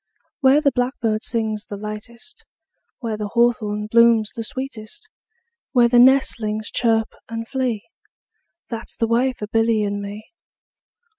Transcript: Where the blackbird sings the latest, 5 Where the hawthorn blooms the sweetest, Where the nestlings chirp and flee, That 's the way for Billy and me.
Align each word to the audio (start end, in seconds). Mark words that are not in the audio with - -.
Where 0.39 0.61
the 0.61 0.71
blackbird 0.71 1.21
sings 1.23 1.65
the 1.65 1.77
latest, 1.77 2.43
5 3.01 3.01
Where 3.01 3.17
the 3.17 3.27
hawthorn 3.33 3.85
blooms 3.85 4.31
the 4.35 4.43
sweetest, 4.43 5.07
Where 5.73 5.87
the 5.87 5.99
nestlings 5.99 6.71
chirp 6.71 7.13
and 7.29 7.47
flee, 7.47 7.83
That 8.69 8.89
's 8.89 8.95
the 8.97 9.07
way 9.07 9.31
for 9.31 9.45
Billy 9.45 9.83
and 9.83 10.01
me. 10.01 10.31